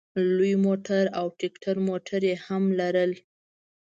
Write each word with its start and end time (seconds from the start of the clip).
لوی 0.35 0.53
موټر 0.65 1.03
او 1.19 1.25
ټیکټر 1.39 1.75
موټر 1.87 2.19
یې 2.29 2.35
هم 2.45 2.63
لرل. 2.79 3.11